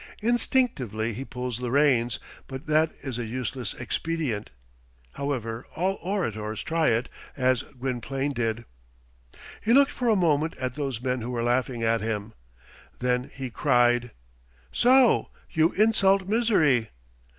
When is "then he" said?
12.97-13.51